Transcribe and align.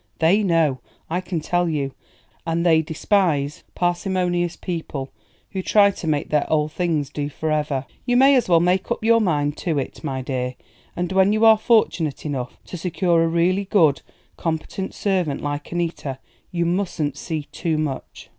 They 0.17 0.41
know, 0.41 0.79
I 1.11 1.21
can 1.21 1.41
tell 1.41 1.69
you, 1.69 1.93
and 2.43 2.65
they 2.65 2.81
despise 2.81 3.63
parsimonious 3.75 4.55
people 4.55 5.13
who 5.51 5.61
try 5.61 5.91
to 5.91 6.07
make 6.07 6.29
their 6.31 6.51
old 6.51 6.71
things 6.71 7.11
do 7.11 7.29
forever. 7.29 7.85
You 8.07 8.17
may 8.17 8.33
as 8.35 8.49
well 8.49 8.59
make 8.61 8.89
up 8.89 9.03
your 9.03 9.21
mind 9.21 9.57
to 9.57 9.77
it, 9.77 10.03
my 10.03 10.23
dear, 10.23 10.55
and 10.95 11.11
when 11.11 11.33
you 11.33 11.45
are 11.45 11.55
fortunate 11.55 12.25
enough 12.25 12.57
to 12.65 12.77
secure 12.77 13.23
a 13.23 13.27
really 13.27 13.65
good, 13.65 14.01
competent 14.37 14.95
servant 14.95 15.41
like 15.43 15.65
Annita, 15.71 16.17
you 16.49 16.65
mustn't 16.65 17.15
see 17.15 17.43
too 17.51 17.77
much." 17.77 18.29